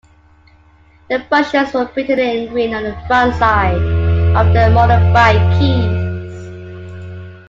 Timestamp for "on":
2.73-2.81